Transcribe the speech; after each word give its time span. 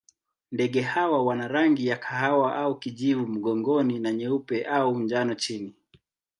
Ndege 0.51 0.81
hawa 0.81 1.25
wana 1.25 1.47
rangi 1.47 1.87
ya 1.87 1.97
kahawa 1.97 2.55
au 2.55 2.79
kijivu 2.79 3.27
mgongoni 3.27 3.99
na 3.99 4.11
nyeupe 4.13 4.65
au 4.65 4.99
njano 4.99 5.33
chini. 5.35 5.75